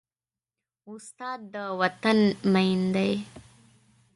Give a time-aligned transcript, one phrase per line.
[0.91, 2.19] استاد د وطن
[2.53, 3.13] مین دی.